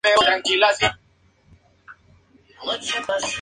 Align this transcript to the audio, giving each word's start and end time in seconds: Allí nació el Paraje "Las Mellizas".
Allí 0.03 0.57
nació 0.57 0.57
el 0.57 0.59
Paraje 0.65 0.97
"Las 2.65 2.79
Mellizas". 2.81 3.23